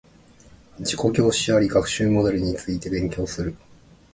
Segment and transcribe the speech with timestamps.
[0.79, 3.53] 自己教師あり学習モデルについて勉強する